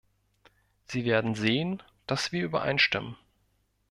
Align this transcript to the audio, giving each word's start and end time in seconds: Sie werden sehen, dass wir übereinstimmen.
Sie 0.87 1.05
werden 1.05 1.35
sehen, 1.35 1.83
dass 2.07 2.31
wir 2.31 2.43
übereinstimmen. 2.43 3.17